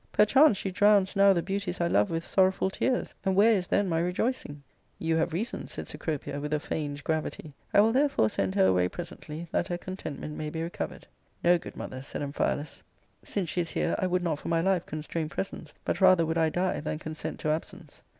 [0.11, 3.87] Perchance she drowns now the beauties I love with sorrowful tears, and where is then
[3.87, 4.63] my rejoicing?"
[5.07, 8.89] You have reason, said Cecropia, with a feigned gravity;" I will therefore send her away
[8.89, 11.05] presently, that her contentment may be recovered."
[11.43, 12.81] No, good mother, said Amphialus,"
[13.23, 16.35] since she is here, I would not for my life constrain presence, but rather would
[16.39, 18.01] I die than consent to absence.